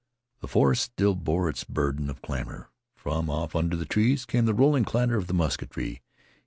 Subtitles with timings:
[0.39, 2.71] The forest still bore its burden of clamor.
[2.95, 6.01] From off under the trees came the rolling clatter of the musketry.